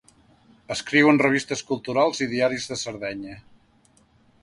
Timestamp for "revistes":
1.23-1.63